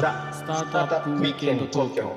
[0.00, 2.12] ザ・スタートアップウィークエンド東京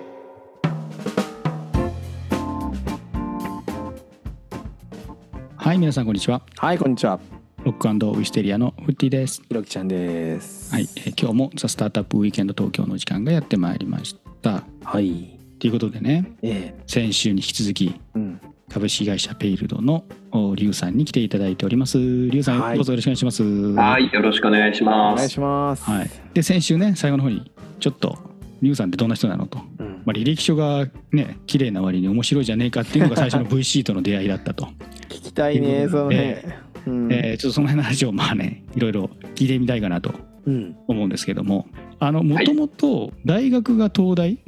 [5.56, 7.20] はい皆さんこんにちははい、こんにちは。
[7.64, 10.74] ロックウィステリアのフッティですひろきちゃんです。
[10.74, 15.38] はい、えー今日もザ・スタートアップウィークエンド東京の時間がやってまいりましたはい。
[15.60, 16.84] ということでねええ。
[16.88, 18.42] 先週に引き続きうん。
[18.70, 25.18] 株式会社ペイルドのおリュウさんに来ていただいておりますリュウさん、はいどうぞよろしくお願いしますはい、よろしくお願いしおます。
[25.18, 25.84] 願いします。
[25.84, 28.18] はい、で先週ね最後の方にちょっと
[28.62, 30.02] リュウさんってどんな人なのと、うん。
[30.06, 34.68] まあ、履歴書がね綺麗な割に面白いじゃねえかっていうのが最初の V シートの出会いだったと、
[35.10, 36.60] 聞きたいね、そのえね。
[36.86, 37.14] うん。
[37.14, 40.14] えーちょっとその辺の話をまあねいろいろ聞いてみたいかなと
[40.46, 40.76] うん。
[40.88, 41.68] 思うんですけども
[42.00, 44.40] あのもともと大学が東大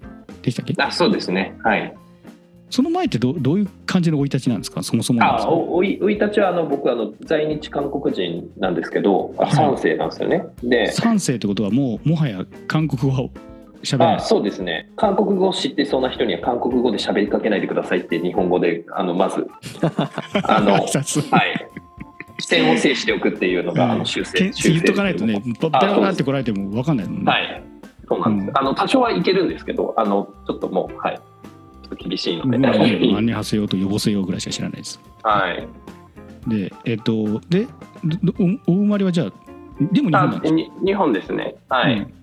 [0.41, 1.55] でしたっけ、あ、そうですね。
[1.63, 1.93] はい。
[2.69, 4.83] その前ってどどういう感じの生い立ちなんですか？
[4.83, 10.45] そもそもなんですあ、かお、おい、おいたちは、あの、僕、あの、在日韓国人なんですけど、あはい三世なんですよね。
[10.63, 10.91] で。
[10.91, 13.29] 三世ってことはもうもはや韓国語
[13.97, 14.89] あ、いそうですね。
[14.97, 19.47] 韓国語を知ってそうな人には、韓国語で喋りかけないでくださいって、日本語で、あの、まず。
[20.43, 20.83] あの、はい。
[22.39, 24.37] 視点を制しておくっていうのが、あの、修正。
[24.37, 27.63] け修正言っとかないとねバあベラベラって来られても分かんないもんね、はい。
[28.07, 28.47] そうなんです。
[28.49, 31.19] うんあの、多少はいけるんですけど、あの、ちょっともう、はい。
[31.89, 32.57] と厳しいので。
[32.57, 35.67] 僕はね何にはせようと呼ぼせようぐらいしか知らないですはい。
[36.49, 37.67] でえっ、とで
[38.67, 39.31] おお生まれはじゃあ
[39.91, 40.55] でも日本あなんですか？
[40.55, 41.55] に日本ですね。
[41.69, 41.99] はい。
[41.99, 42.13] うん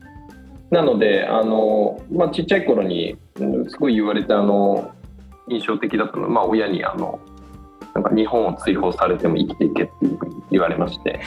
[0.68, 4.90] なので、あの、まあ、ちっちゃい頃に、うんすごい言われて、あの、
[5.48, 7.20] 印象的だったのは、まあ、親に、あの、
[7.94, 9.92] なんか日本を追放されても生きていけって
[10.50, 11.20] 言われまして、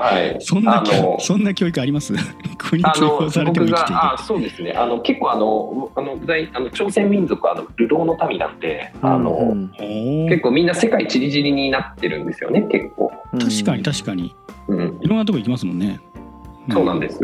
[0.00, 0.36] はい。
[0.40, 0.82] そんな
[1.18, 2.12] そんな教育あります？
[2.58, 4.72] 国あの追放されても僕生きていが、あ、そうですね。
[4.72, 9.70] あの、結構、あの、あの、在あの朝鮮民族は、あの、流浪の民なんで、あの、うん
[10.28, 13.12] 結構みんな世界散り散りになってるんですよね、結構。
[13.32, 14.34] 確かに確かに
[14.68, 14.98] うん。
[15.02, 16.00] いろんなとこ行きますもんね
[16.70, 17.20] そうなんです。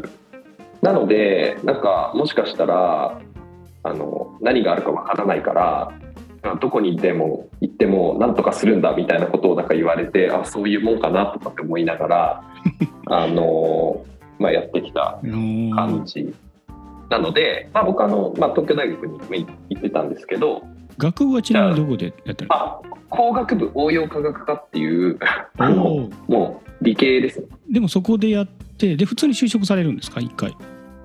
[0.81, 3.19] なので、なんか、もしかしたら、
[3.85, 5.93] あの、何があるかわからないから、あ
[6.61, 12.43] どこにでも行っても何とかするんだみたいなことをなんか言われて、あ、そういうもんかなとかって思いながら、
[13.07, 14.05] あの、
[14.39, 16.35] まあ、やってきた感感じ。
[17.11, 20.63] なので、まあ、僕あの、まあ、東京大学に行ってたんですけど、
[20.99, 22.55] 学部はちなみにどこでやってるの？
[22.57, 25.19] あ、工学部応用科学科っていう、
[25.59, 27.47] あおの、ーもう理系ですね。
[27.71, 28.47] でもそこでやっ
[28.79, 30.21] てで普通に就職されるんですか？
[30.21, 30.55] 一回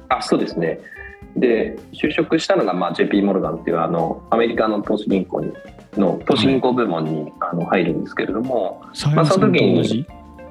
[0.10, 0.80] あそうですね。
[1.36, 5.54] で就職したのが、まあ、JP モルガンっていうあのアメリカの投資銀行に
[5.96, 10.06] の投資銀行部門に、あの入るんですけれども佐山さんと同じ、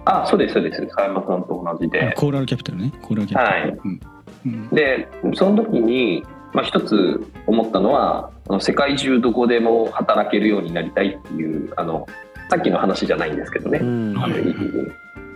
[0.05, 0.83] あそうですそうです。
[0.87, 2.93] 佐山さんと同じあでコーラルキャピタルね。
[3.03, 3.79] コーラルキャピタル、はい。
[3.85, 4.01] うん。
[4.47, 4.69] うん。
[4.71, 12.07] でその時に、まあ、一つ思ったのはあの世界中どこでも働けるようになりたいっていうあの
[12.49, 14.19] さっきの話じゃないんですけどね、うん。
[14.19, 14.43] あのはい。
[14.43, 14.55] い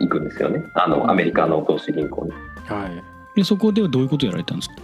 [0.00, 0.62] 行くんですよね。
[0.74, 2.32] あのアメリカの投資銀行に。
[2.66, 3.36] はい。
[3.36, 4.76] でそこではどういうことやられたんですか？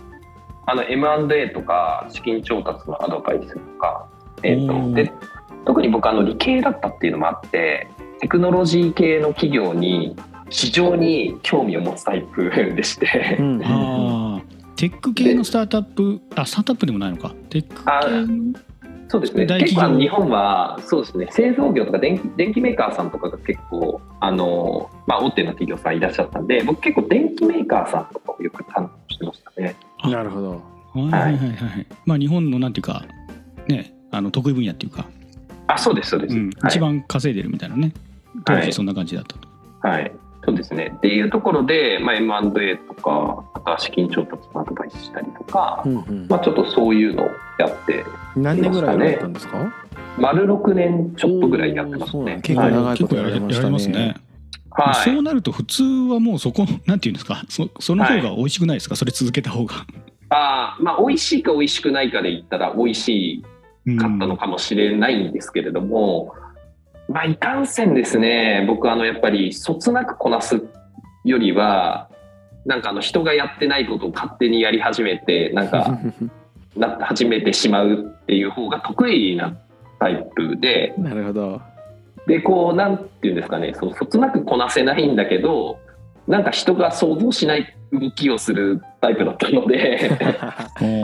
[0.66, 4.08] あの M&A とか資金調達のアドバイスとか、
[4.42, 5.12] えーとで
[5.64, 7.88] 特に僕あの理系だったっていうのもあって
[8.20, 10.16] テクノロジー系の企業に
[10.48, 13.62] 非常に興味を持つタイプでして、うん。
[13.64, 14.42] ああ
[14.76, 17.34] テック系のスタートアップあスタートアップでもないのか。
[17.50, 18.26] テックあ系の
[19.08, 19.46] そうですね。
[19.46, 21.28] 大結構日本はそうですね。
[21.30, 28.64] 製造業とか電気電気メーカーさんとかが結構あの、まあ、大手の企業さんいらっしゃったんで僕結構電気メーカーさんとかをよく。
[30.10, 30.62] なるほど。
[30.94, 31.10] はい。
[31.10, 31.22] はい。
[31.22, 31.46] はいは
[31.78, 33.04] いまあ日本のなんていうか
[33.68, 35.06] ねあの得意分野っていうか、
[35.66, 36.50] あそうですそうです、うん。
[36.60, 36.70] はい。
[36.70, 37.92] 一番稼いでるみたいなね。
[38.44, 38.64] 当はい。
[38.64, 39.48] 時そんな感じだったと、
[39.88, 40.12] はい、
[40.44, 40.92] そうですね。
[40.96, 46.26] っていうところで、まあ、M&A とか、あとは資金調達のアドバイスしたりとか、うんうん。
[46.28, 47.26] まあ、ちょっとそういうのを
[47.58, 48.04] やって、
[48.36, 49.72] 何年ぐらいやられたんですか？
[50.18, 52.40] 丸6年ちょっとぐらいやってますね。
[52.42, 54.16] 結構はい長いことやられやらやられましたね、
[54.82, 54.94] はい。
[55.10, 57.42] そうなると普通はもうそこなんていうんですか？
[57.48, 59.74] そその方が美味しくないですか、それ続けた方が、
[60.30, 63.44] あーまあ、美味しいか美味しくないかで言ったら、美味し
[63.86, 66.34] うんかったのかもしれないんですけれども、
[67.08, 70.60] まあ、いかんせんですね、僕、あの、やっぱり、そつなくこなす
[71.24, 72.08] よりは、
[72.64, 76.00] なんかあの人がやってないことを勝手にやり始めて、なんか、
[76.76, 79.56] なって始めてしまうっていう方が得意な
[80.00, 81.62] タイプでなるほど。
[82.26, 85.78] でこうなんていうんですかねそのそつなくこなせないんだけど
[86.26, 90.10] なんか人が想像しない動きをするタイプだったので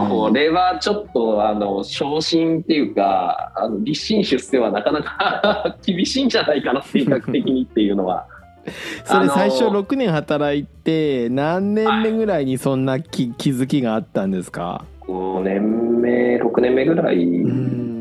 [0.09, 8.27] これはちょっとあの昇進っていうかあの立身出世はなかなか 厳しいんじゃないかな性格的にっていうのは。
[9.05, 17.93] それ最初あの6年働いて何年目ぐらいにそんな気気づきがあったんですか？5年目6年目ぐらいうん。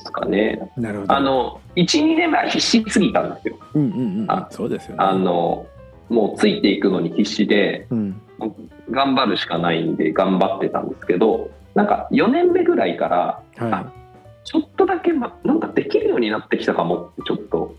[0.00, 0.70] ですかね。
[0.76, 1.14] なるほど。
[1.14, 3.58] あの12年前は必死すぎたんですよ。
[3.74, 4.26] うんうんうん。
[4.28, 4.96] あそうですよね。
[4.98, 5.66] あの
[6.08, 8.20] もうついていくのに必死でうん。
[8.90, 13.92] 頑張るしかないんで頑張ってたんですけどなんか4年目ぐらいからは
[14.44, 17.76] ちょっとだけ、ま、なんかできるようになってきたかもってちょっと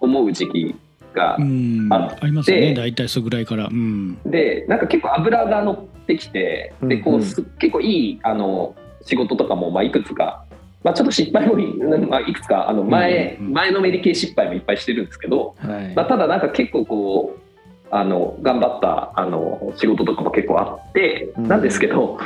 [0.00, 0.76] 思う時期
[1.14, 1.88] がうん。
[1.90, 2.68] あありますよね。
[2.68, 3.66] で大体それぐらいから。
[3.66, 4.18] うん。
[4.26, 7.16] でなんか結構油が乗ってきてでこうん。
[7.16, 10.44] ううんす結構いいあの仕事とかもまあいくつか、
[10.86, 11.66] まあ、ちょっと失敗もい,、
[12.08, 15.92] まあ、いくつかあの前,、前のめり系失敗もいっぱいしてるんですけど、はい。
[15.96, 21.48] まあ、ただなんか結構こうあの頑張ったあの仕事とかも結構あって、うん。
[21.48, 22.20] なんですけど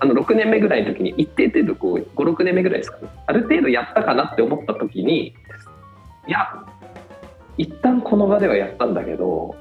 [0.00, 3.08] あの6年目ぐらいの時に一定程度こう56年目ぐらいですかね。
[3.26, 5.34] ある程度やったかなって思った時に
[6.26, 6.64] いや
[7.58, 9.54] 一旦この場ではやったんだけど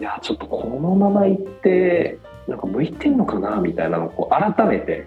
[0.00, 2.18] いやちょっとこのまま行って
[2.48, 5.06] なんか向いてんのかなみたいなのをこう改めて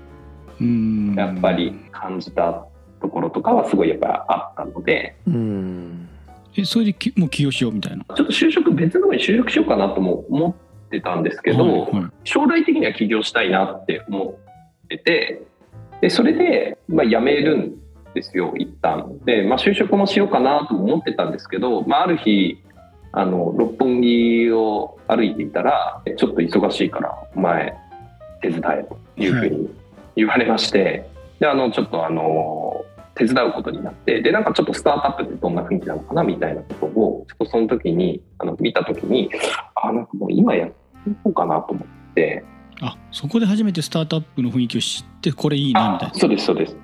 [0.61, 1.15] うん。
[1.15, 2.67] やっぱり感じた
[3.03, 5.15] ところとかはすごいやっぱりあったので。
[5.27, 6.09] うん。
[6.55, 8.05] えそれできもう起用しようみたいな？
[8.15, 12.11] ちょっと就職別の方に就職しようかなとも思ってたんですけど、はいはい。
[12.23, 14.37] 将来的には起業したいなって思
[14.85, 15.41] ってて
[16.01, 17.75] でそれで、まあ、辞めるん
[18.13, 19.19] ですよ一旦。
[19.25, 22.59] で、まあ、就職もしようかなと思ってたんですけど、まあ、ある日
[23.11, 27.75] あの六本木を歩いていたらちょっと忙しいからお前
[28.41, 29.69] 手伝えというふうに
[30.15, 31.09] 言われまして、
[31.39, 32.72] であのちょっとあの
[33.15, 39.29] 手伝うことになってでなんかちょっとスタートアップってどんな雰囲気なのかなみたいなことをちょっとその時にあの見た時に
[39.75, 40.69] あなんかもう今やっ
[41.03, 42.43] ていこうかなと思って。
[42.81, 46.15] あそこで初めてスタートアップの雰囲気を知ってこれいいなみたいな。
[46.15, 46.75] あそうですそうです。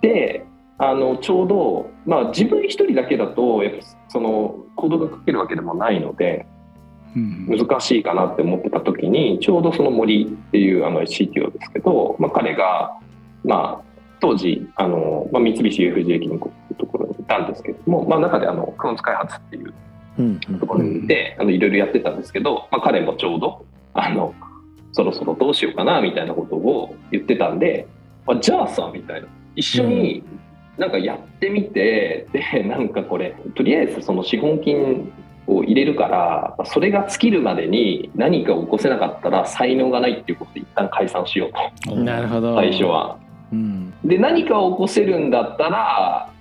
[0.00, 0.46] で
[0.78, 6.46] あのちょうど、まあ、自分一人だけだとやっぱそのコードが書けるわけでもないので
[7.16, 7.46] うん。
[7.48, 12.98] 難しいかなって思ってた時にちょうどその森っていうあの CTO ですけど、まあ、彼が、
[13.42, 13.85] まあ、
[14.20, 19.74] 当時あの、まあ、三菱 UFJ 銀行っていうところにいたんですけども、まあ、中であのクオンツ開発っていう
[20.18, 24.34] うんところにいて、あのいろいろやってたんですけど、まあ、彼もちょうどあの
[24.92, 27.86] そろそろどうしようかなみたいなことを言ってたんで、
[28.26, 29.28] あじゃあさみたいな。
[29.54, 30.22] 一緒に
[30.78, 35.12] なんかやってみて、でなんかこれとりあえずその資本金
[35.46, 41.50] を入れるからそれが尽きるまでに何かを起こせなかったら才能がないっていうことで一旦解散しよ
[41.86, 42.54] うおーなるほど。
[42.54, 43.18] と最初は。
[43.52, 43.94] うん。
[44.04, 46.32] で何かを起こせるんだったら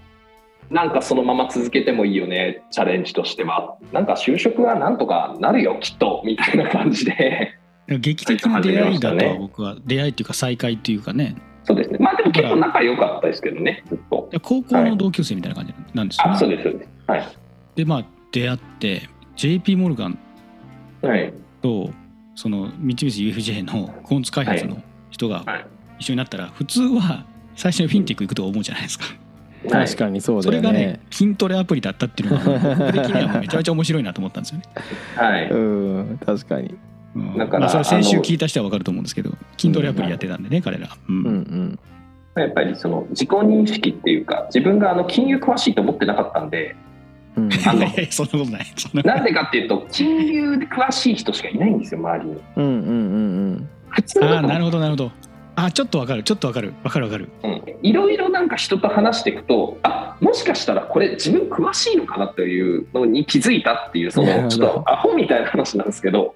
[0.69, 3.77] なんかそのまま続けてもいいよねチャレンジとしては。
[3.91, 7.57] なんか就職はなんとかなるよきっとみたいな感じで。
[7.87, 11.35] 劇的な出会いだとは僕は出会いっていうか再会っていうかね。
[11.63, 11.97] そうですね。
[11.99, 14.29] まあでも結構仲良かったですけどねずっと。
[14.41, 16.89] 高校の同級生みたいな感じなんですよ、あそうですそうです。
[17.07, 17.27] はい。
[17.75, 20.17] でまあ出会って JP モルガン
[21.01, 21.33] はい。
[21.61, 21.91] と
[22.35, 24.81] その三菱 UFJ のコンツ開発の
[25.11, 25.65] 人がはい
[25.99, 27.25] 一緒になったら普通は
[27.55, 29.05] 最初にフィンテック行くと思うじゃないですか。
[29.69, 32.43] 確かにそうそだよねれがね筋トレアプリだったっていうのが
[32.75, 34.63] 僕的にはめちゃめちゃ面白いなと思ったんですよね。
[35.15, 36.75] はい、うん確かに
[37.15, 40.89] うんだからまあそれ先週聞いた人は分かると思うんですけど筋トレアプリやってたんでね彼ら。
[41.07, 41.79] うんうんうん
[42.35, 46.75] やっぱりその自己認識っていうか自分があの金融詳しいと思ってなかったんで
[47.37, 48.65] うん そんなことない。
[48.75, 52.73] そんななんでかっていうと金融で詳しい人しかいないんですよ周りにうんうんう
[53.53, 55.11] ん普通ああなのるほどなるほど。
[55.55, 56.23] あちょっと分かる。
[56.23, 56.73] ちょっと分かる。
[56.83, 57.29] 分かる分かる。
[57.43, 57.63] うん。
[57.81, 66.35] いろいろなんか人と話していくとあもしかしたらこれ自分詳しいのかなというのに気づいたっていうそのちょっとアホみたいな話なんですけど。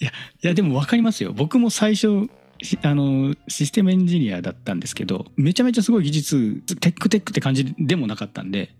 [0.00, 1.32] いやでも分かりますよ。
[1.32, 2.28] 僕も最初
[2.62, 8.70] しあのシステムエンジニアだったんですけどめちゃめちゃすごい技術テックテックって感じでもなかったんで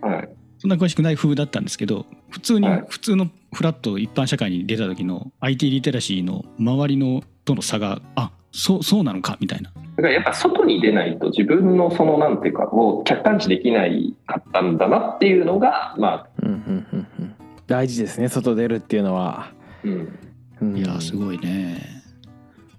[0.00, 0.28] はい。
[0.58, 2.84] そんな詳しくない風だったんですけど普通に、はい。
[2.88, 9.36] 普通のフラット一般社会に出た時の IT リテラシーの周りのとの差があそうそうなのか？
[9.40, 9.70] みたいな。
[9.96, 17.34] だからやっぱ外に出ないと自分のそのなんていうかもう客観視できないかったんだなっていうのがまあ、うんうんうんうん。
[17.66, 19.52] 大事ですね外出るっていうのは。
[19.84, 20.18] うん、
[20.60, 20.76] うん。
[20.76, 22.02] いやすごいね。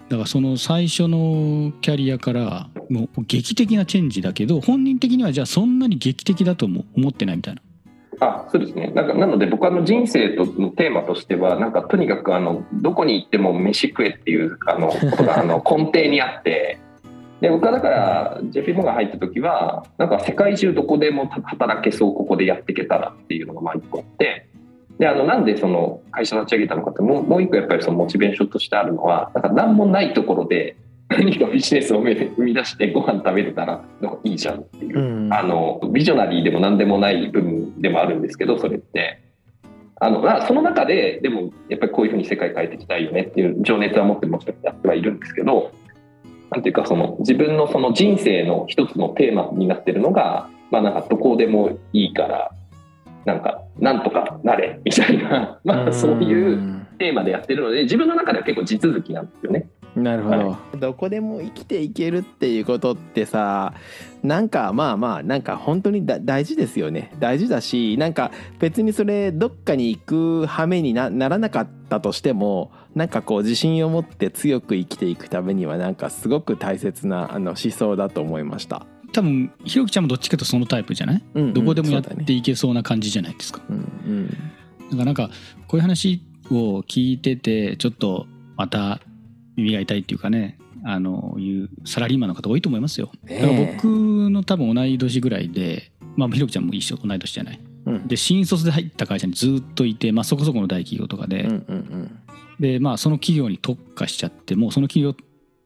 [0.10, 7.62] だからその最初のキャリアからもう劇的なチェンジだけど本人的にはじゃあそんなに劇的だとも思ってないみたいな
[8.24, 8.88] あそうですね。
[8.96, 16.78] なんかなので僕はあの人生とのテーマとしてはなんかとにかくあのどこに行っても飯食えっていうあのことがあの 根底にあって
[17.42, 24.48] で僕はだから JP モが入った時はなんか世界中どこでも働けそうここでやっていけたらっていうのがまあ一個あって
[25.00, 30.78] であのなんでその会社立ち上げたのかってもうもう一個やっぱりそのモチベーションとしてあるのはなんか何もないところで
[31.10, 35.00] 何かビジネスを生み出してご飯食べれたらなんかいいじゃんっていう。
[35.00, 35.28] う。
[35.28, 35.34] ん。
[35.34, 39.20] あのビジョナリーでも何でもない部分でもあるんですけどそれって。
[40.00, 45.72] あのまあその中ででもやっぱりこういうふうに世界変えていきたいよねっていう情熱は持ってもちろんやってはいるんですけど
[46.52, 52.52] なんていうかその自分のその人生の一つのテーマになってるのが、まあ、なんかどこでもいいから
[53.26, 59.68] なんかなんとかなれみたいな、まあ、そういうテーマでやってるので自分の中では結構地続きなんですよね。
[59.96, 63.74] なるほど、はどこでも生きていけるっていうことってさ
[64.24, 78.88] なんかまあまあなんか本当にだ大事ですよね大事だしなんか別にそれどっかに行く羽目になならなかったとしてもなんかこう自信を持って強く生きていくためにはなんかすごく大切なあの思想だと思いました。
[79.12, 83.62] 多分ひろきちゃんもどっちかとそのタイプじゃない、うんうんどこでもやっていけそうな感じじゃないですか。
[83.70, 84.28] うんうん
[84.94, 85.30] だからなんか
[85.68, 86.22] こういう話
[86.52, 89.00] を聞いててちょっとまた
[89.56, 93.12] 耳が痛いっていうかねあのいうサラリーマンの方多いと思いますよ。
[93.24, 93.86] だから僕
[94.30, 97.60] の多分同い年ぐらいで、まあ、ひろきちゃんも一緒同い年じゃない。
[97.86, 102.20] うんで新卒で入った会社にずっといて、まあ、そこそこの大企業とかで,、うんうん
[102.60, 105.16] でまあ、その企業に特化しちゃってもうその企業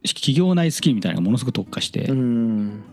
[0.04, 2.84] 企業内スキルみたいなのがものすごく特化して、うんうん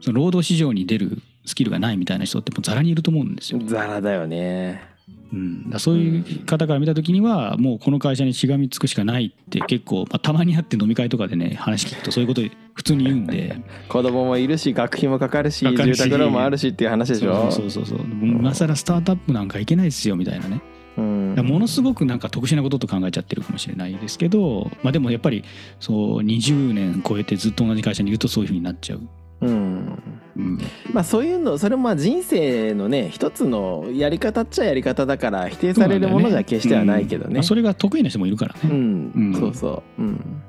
[0.00, 3.60] その労働市場に出るスキルがないみたいな人ってもうざらにいると思うんですよ。
[3.64, 4.93] ザラだよね。
[5.32, 12.42] うん、そういう方から見た時にはもうこの会社にしがみつくしかないって結構、まあ、たまに会って飲み会とかでね話聞くとそういうこと
[12.74, 13.56] 普通に言うんで。
[13.88, 17.86] 子供もいるし学費もかかるし住宅ローンもあるしっていう話でしょそうそう。
[17.86, 20.62] そうそう今更スタートアップなんかいけないですよみたいなね。
[20.96, 21.34] うん。
[21.34, 25.44] ものすごくなんか特殊なことと考えちゃってるかもしれないですけど、まあ、でもやっぱり
[25.80, 29.00] そう20年超えてずっと同じ会社にいるとそういうふうになっちゃう。
[29.40, 30.58] うんうん。
[30.92, 37.28] まあそういうのそれもまあ人生のね一つのやり方っちゃやり方だから否定されるものじゃ決してはないけどね。
[37.28, 37.34] うん。
[37.34, 38.60] まあ、それが得意な人もいるからね。
[38.64, 39.34] うん、うん。
[39.34, 40.02] そうそう。
[40.02, 40.42] うん。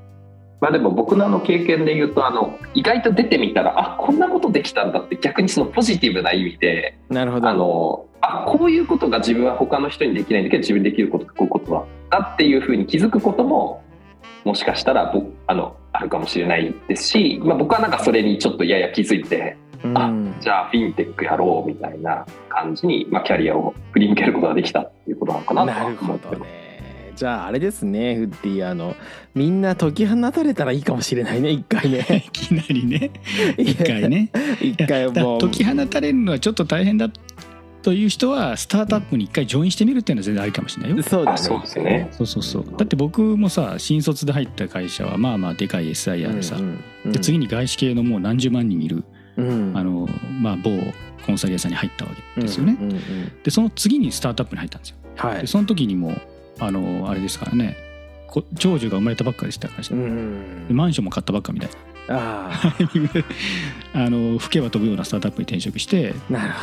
[0.62, 7.50] まあでも僕のあの経験で言うとあの意外と出てみたらあこんなことできたんだって逆にそのポジティブな意味でなるほど。
[7.50, 11.72] あのあこういうことが自分は他の人にできないんだけど自分にできることがこういうこと
[12.10, 13.84] だだっていうふうに気づくことも
[14.44, 19.58] もしかしたら僕あのあるかもしれないですし、まあ、僕はなんかそれにちょっとやや気づいて
[19.94, 20.36] あうん。
[20.40, 26.40] じゃあフィンテックやろうみたいな感じに、まあ、キャリアを振り向けることができたっていうことなのかなとはなるほ思ってます。
[26.40, 26.66] どね。
[27.16, 28.94] じゃああれですねフッディあの
[29.34, 32.06] みんな解き放たれたらいいかもしれないね一回ね。
[32.28, 33.12] いきなりね。
[33.58, 34.30] 一回ね。
[34.62, 35.40] 一回だもう。
[35.40, 37.10] 解き放たれるのはちょっと大変だ
[37.82, 41.04] という人はスタートアップに一回ジョインしてみるっていうのは全然ありかもしれないよ。
[41.04, 42.08] そうだあそうねですよね。
[42.12, 42.66] そうそうそう。
[42.78, 47.12] だって僕もさ新卒で入った会社はまあまあでかい SIR でさ、うんうん。
[47.12, 49.04] で次に外資系のもう何十万人いる、
[49.38, 49.72] うん。
[49.76, 50.08] あの
[50.42, 50.72] まあ某
[51.26, 52.78] コンサル屋さんに入ったわけですよね。
[52.80, 53.02] うんうんうん
[53.44, 54.98] でその次にスタートアップに入ったんですよ。
[55.16, 55.42] はい。
[55.42, 56.18] でその時にも
[56.60, 57.78] あのあれですからね。
[58.28, 61.76] こ長女が生まれたばっかでしたから、うんでマンションも買ったばっかみたいな。
[62.08, 62.52] あ
[63.94, 66.14] あの吹けば飛ぶようなスタートアップに転職して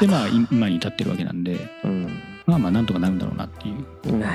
[0.00, 2.18] でまあい今に至ってるわけなんでうん。
[2.46, 4.18] まあまあなんとかなるんだろうなっていう。
[4.18, 4.26] ね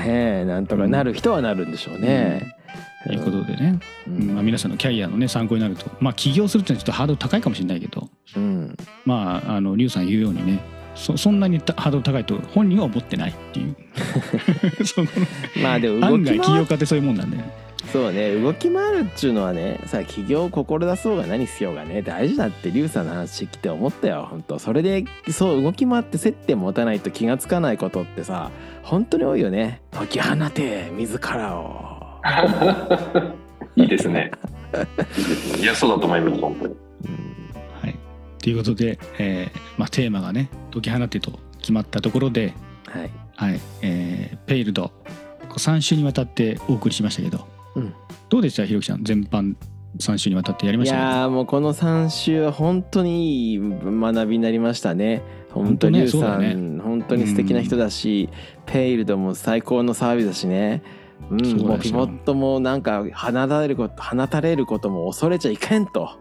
[0.42, 2.56] えなんとかなる人はなるんでしょうね。
[3.12, 4.34] いうことでね、ううん。
[4.34, 5.90] まあ、皆さんのキャリアのね参考になると。
[6.00, 8.08] まあ起業するっていうのはちょっとハードル高いかもしれないけど。
[8.36, 8.76] うん。
[9.04, 10.60] まああのリュウさん言うようにね。
[10.98, 13.76] そそんなにたハードル高いと本人は思ってないっていう。
[14.84, 15.08] その
[15.62, 17.50] まあでも動案外起き回る業家ってそういうもんなんで、ね、
[17.92, 18.34] そうね。
[18.34, 24.26] 動き回るっちゅうのはねさ起業を志そうが何しようがね大事だってリュウさんの話聞いて思ったよ。
[24.28, 24.58] 本当。
[24.58, 28.50] それでそう動き回って接点持たないと気がつかないことってさ
[28.82, 29.80] 本当に多いよね。
[29.92, 31.87] 解き放て自らを
[33.76, 34.30] いいですね。
[34.72, 35.62] いいですね。
[35.62, 36.74] いやそうだと思います本当に。
[36.74, 37.18] うん
[37.82, 37.96] はい、
[38.38, 42.54] ということで、えーまあ、テーマがね「解き放て」と決まったところで、
[42.86, 43.10] はい。
[43.36, 43.60] はい。
[43.82, 44.90] えーペイルド
[45.50, 47.94] 3週にわたってお送りしましたけど、うん。
[48.28, 49.04] どうでしたひろきさん？
[49.04, 49.54] 全般
[49.98, 51.08] 3週にわたってやりまいしたけど。
[51.08, 55.22] やーもうこの3週は本当にいい学びになりましたね。
[55.50, 58.28] 本当にリュウさ本当ねん、本当に素敵な人だし、
[58.66, 60.82] ペイルドも最高のサービスだしね
[61.30, 66.18] うん、もうピボットもなんか放たれること放たれることも恐れちゃいけんと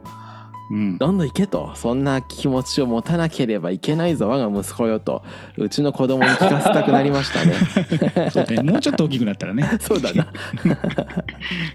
[0.70, 1.72] うん、どんどん行けと。
[1.76, 4.28] そんな気持ちを持たなければいけないぞ。
[4.28, 5.24] 我が息子よと。
[5.58, 7.54] うちの子供に聞かせたくなりましたね。
[8.32, 8.62] そうね。
[8.64, 9.70] もうちょっと大きくなったらね。
[9.82, 10.24] そうだな。
[10.24, 10.32] ぜ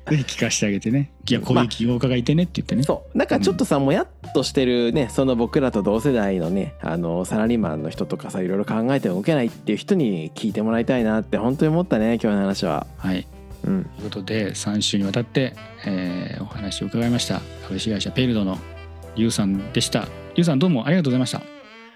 [0.17, 1.11] ひ聞かせてあげてね。
[1.29, 3.19] いやこういう起業家がいてねって言ってね、そう。
[3.19, 12.87] なんかちょっとさ、もやっとしてるねその僕らと同世代のねあのサラリーマンの人とかさいろいろ考えて動けないっていう人に聞いてもらいたいなって本当に思ったね今日の話は。
[12.97, 13.27] はい。
[13.65, 13.85] うん。
[13.85, 15.55] ということで3週にわたって、
[15.87, 17.41] えーお話を伺いました。
[17.67, 18.59] 株式会社ペイルドの
[19.16, 20.00] リュウさんでした。
[20.35, 21.42] リュウさんどうもありがとうございました。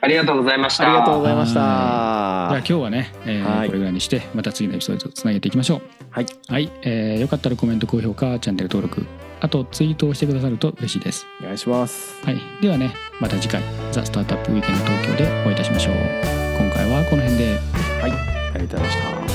[0.01, 0.85] ありがとうございました。
[0.85, 3.67] ありがとうございましじゃあた今日はね、えーはい。
[3.69, 5.83] これぐらいにしてまた次のエピソードとつなげていきましょう。
[6.11, 6.71] はい、はい。
[6.83, 9.07] えーよかったらコメント高評価チャンネル登録
[9.41, 11.27] あとツイートをしてくださると嬉しいです。
[11.41, 12.25] お願いします。
[12.25, 12.39] はい。
[12.61, 15.95] ではねまた次回ザ・スタートアップウィーケンド東京でお会いいたしましょう。
[16.59, 17.59] 今回はこの辺で。
[18.01, 18.13] はい。
[18.55, 19.26] ありがとうございました